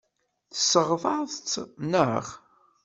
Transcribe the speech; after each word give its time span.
Tesseɣtaḍ-tt, 0.53 1.53
naɣ? 1.91 2.25